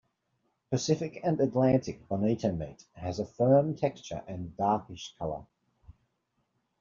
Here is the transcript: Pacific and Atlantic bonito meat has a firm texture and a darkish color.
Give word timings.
Pacific 0.71 1.21
and 1.23 1.39
Atlantic 1.39 2.07
bonito 2.09 2.51
meat 2.51 2.85
has 2.93 3.19
a 3.19 3.25
firm 3.27 3.75
texture 3.75 4.23
and 4.27 4.45
a 4.47 4.49
darkish 4.49 5.13
color. 5.19 5.45